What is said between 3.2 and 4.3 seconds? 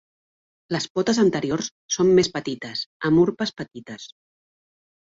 urpes petites.